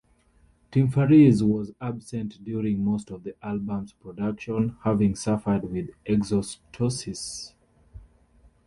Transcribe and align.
Tim 0.71 0.87
Farriss 0.87 1.43
was 1.43 1.73
absent 1.79 2.43
during 2.43 2.83
most 2.83 3.11
of 3.11 3.21
the 3.23 3.35
album's 3.45 3.93
production 3.93 4.75
having 4.83 5.13
suffered 5.15 5.61
with 5.61 5.91
exostosis. 6.07 7.53